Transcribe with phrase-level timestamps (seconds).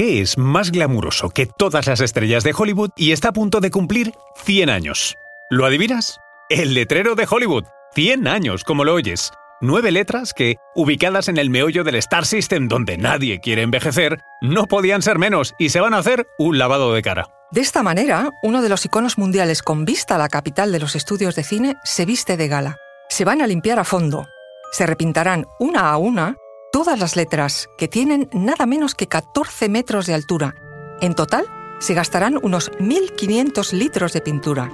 [0.00, 3.70] ¿Qué es más glamuroso que todas las estrellas de Hollywood y está a punto de
[3.70, 4.14] cumplir
[4.46, 5.18] 100 años?
[5.50, 6.18] ¿Lo adivinas?
[6.48, 7.64] El letrero de Hollywood.
[7.94, 9.30] 100 años, como lo oyes.
[9.60, 14.64] Nueve letras que, ubicadas en el meollo del Star System donde nadie quiere envejecer, no
[14.64, 17.28] podían ser menos y se van a hacer un lavado de cara.
[17.50, 20.96] De esta manera, uno de los iconos mundiales con vista a la capital de los
[20.96, 22.78] estudios de cine se viste de gala.
[23.10, 24.26] Se van a limpiar a fondo.
[24.72, 26.36] Se repintarán una a una
[26.72, 30.54] todas las letras, que tienen nada menos que 14 metros de altura.
[31.00, 31.46] En total,
[31.80, 34.70] se gastarán unos 1.500 litros de pintura.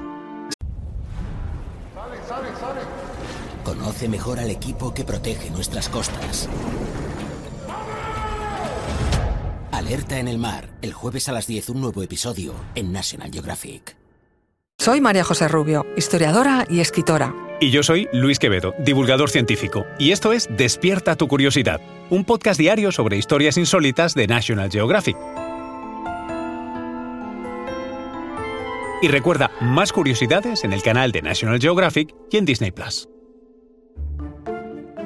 [3.65, 6.49] Conoce mejor al equipo que protege nuestras costas.
[9.73, 10.71] Alerta en el mar.
[10.83, 14.06] El jueves a las 10 un nuevo episodio en National Geographic.
[14.87, 17.35] Soy María José Rubio, historiadora y escritora.
[17.61, 19.85] Y yo soy Luis Quevedo, divulgador científico.
[19.99, 25.17] Y esto es Despierta tu curiosidad, un podcast diario sobre historias insólitas de National Geographic.
[29.03, 33.09] Y recuerda más curiosidades en el canal de National Geographic y en Disney Plus.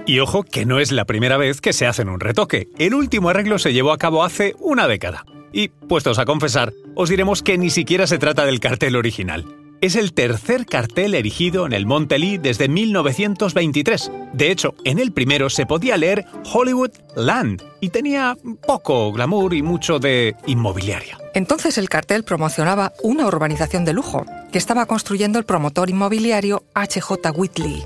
[0.04, 2.68] Y ojo que no es la primera vez que se hacen un retoque.
[2.78, 5.24] El último arreglo se llevó a cabo hace una década.
[5.54, 9.59] Y, puestos a confesar, os diremos que ni siquiera se trata del cartel original.
[9.80, 14.12] Es el tercer cartel erigido en el Monte Lee desde 1923.
[14.34, 18.36] De hecho, en el primero se podía leer Hollywood Land y tenía
[18.66, 21.16] poco glamour y mucho de inmobiliaria.
[21.32, 27.30] Entonces el cartel promocionaba una urbanización de lujo que estaba construyendo el promotor inmobiliario H.J.
[27.30, 27.82] Whitley.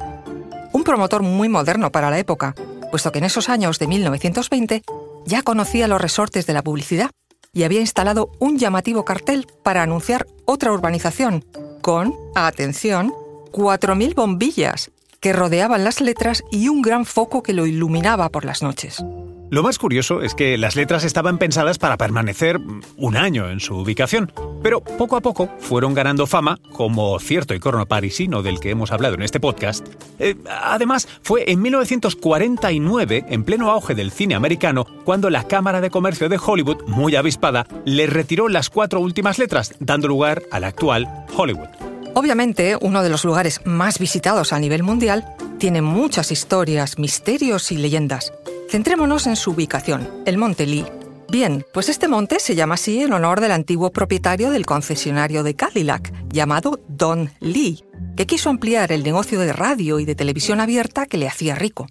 [0.72, 2.56] Un promotor muy moderno para la época,
[2.90, 4.82] puesto que en esos años de 1920
[5.26, 7.12] ya conocía los resortes de la publicidad
[7.52, 11.44] y había instalado un llamativo cartel para anunciar otra urbanización
[11.84, 13.12] con, atención,
[13.52, 14.90] 4.000 bombillas
[15.20, 19.04] que rodeaban las letras y un gran foco que lo iluminaba por las noches.
[19.50, 22.58] Lo más curioso es que las letras estaban pensadas para permanecer
[22.96, 27.86] un año en su ubicación, pero poco a poco fueron ganando fama, como cierto icono
[27.86, 29.86] parisino del que hemos hablado en este podcast.
[30.18, 35.90] Eh, además, fue en 1949, en pleno auge del cine americano, cuando la Cámara de
[35.90, 41.26] Comercio de Hollywood, muy avispada, le retiró las cuatro últimas letras, dando lugar al actual
[41.36, 41.68] Hollywood.
[42.14, 45.24] Obviamente, uno de los lugares más visitados a nivel mundial
[45.58, 48.32] tiene muchas historias, misterios y leyendas.
[48.74, 50.84] Centrémonos en su ubicación, el Monte Lee.
[51.30, 55.54] Bien, pues este monte se llama así en honor del antiguo propietario del concesionario de
[55.54, 57.84] Cadillac, llamado Don Lee,
[58.16, 61.86] que quiso ampliar el negocio de radio y de televisión abierta que le hacía rico.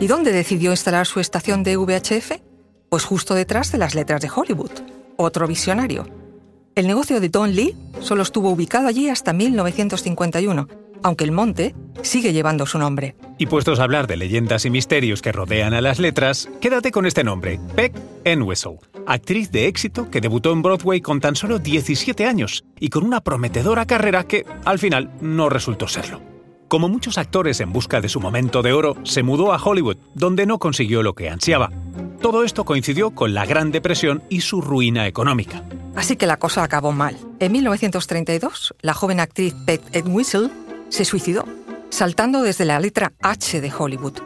[0.00, 2.32] ¿Y dónde decidió instalar su estación de VHF?
[2.88, 4.72] Pues justo detrás de las letras de Hollywood.
[5.16, 6.08] Otro visionario.
[6.74, 10.66] El negocio de Don Lee solo estuvo ubicado allí hasta 1951,
[11.06, 11.72] aunque el monte
[12.02, 13.14] sigue llevando su nombre.
[13.38, 17.06] Y puestos a hablar de leyendas y misterios que rodean a las letras, quédate con
[17.06, 17.94] este nombre, Beck
[18.24, 23.04] Entwistle, actriz de éxito que debutó en Broadway con tan solo 17 años y con
[23.04, 26.20] una prometedora carrera que, al final, no resultó serlo.
[26.66, 30.44] Como muchos actores en busca de su momento de oro, se mudó a Hollywood, donde
[30.44, 31.70] no consiguió lo que ansiaba.
[32.20, 35.62] Todo esto coincidió con la Gran Depresión y su ruina económica.
[35.94, 37.16] Así que la cosa acabó mal.
[37.38, 40.50] En 1932, la joven actriz Beth Entwistle
[40.88, 41.44] se suicidó,
[41.90, 44.20] saltando desde la letra H de Hollywood.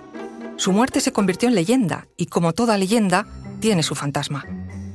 [0.56, 3.26] Su muerte se convirtió en leyenda y, como toda leyenda,
[3.60, 4.44] tiene su fantasma.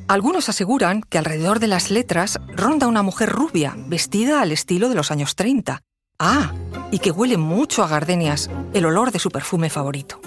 [0.08, 4.96] Algunos aseguran que alrededor de las letras ronda una mujer rubia, vestida al estilo de
[4.96, 5.81] los años 30.
[6.20, 6.54] Ah,
[6.92, 10.22] y que huele mucho a gardenias, el olor de su perfume favorito.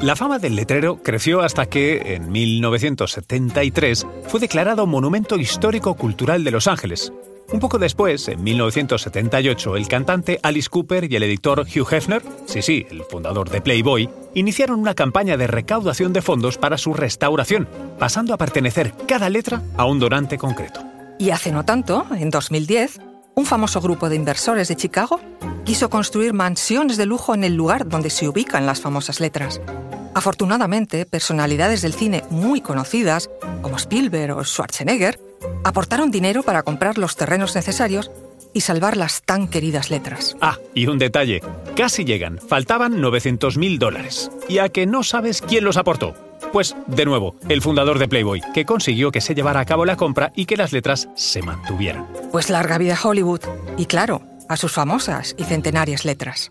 [0.00, 6.50] La fama del letrero creció hasta que, en 1973, fue declarado Monumento Histórico Cultural de
[6.50, 7.12] Los Ángeles,
[7.52, 12.62] un poco después, en 1978, el cantante Alice Cooper y el editor Hugh Hefner, sí,
[12.62, 17.68] sí, el fundador de Playboy, iniciaron una campaña de recaudación de fondos para su restauración,
[17.98, 20.80] pasando a pertenecer cada letra a un donante concreto.
[21.18, 23.00] Y hace no tanto, en 2010,
[23.34, 25.20] un famoso grupo de inversores de Chicago
[25.64, 29.60] quiso construir mansiones de lujo en el lugar donde se ubican las famosas letras.
[30.14, 33.30] Afortunadamente, personalidades del cine muy conocidas,
[33.62, 35.20] como Spielberg o Schwarzenegger,
[35.64, 38.10] aportaron dinero para comprar los terrenos necesarios
[38.52, 40.36] y salvar las tan queridas letras.
[40.40, 41.40] Ah, y un detalle,
[41.76, 44.30] casi llegan, faltaban 900 mil dólares.
[44.48, 46.14] ¿Y a que no sabes quién los aportó?
[46.52, 49.96] Pues, de nuevo, el fundador de Playboy, que consiguió que se llevara a cabo la
[49.96, 52.06] compra y que las letras se mantuvieran.
[52.32, 53.42] Pues larga vida Hollywood,
[53.76, 56.50] y claro, a sus famosas y centenarias letras.